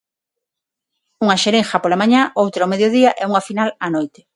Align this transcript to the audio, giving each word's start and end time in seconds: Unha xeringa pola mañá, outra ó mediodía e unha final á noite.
Unha 1.23 1.39
xeringa 1.43 1.77
pola 1.83 2.01
mañá, 2.01 2.21
outra 2.41 2.65
ó 2.65 2.69
mediodía 2.73 3.09
e 3.21 3.23
unha 3.29 3.45
final 3.47 3.69
á 3.85 3.87
noite. 3.95 4.21